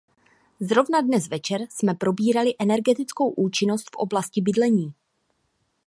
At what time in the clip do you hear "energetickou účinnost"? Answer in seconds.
2.59-3.89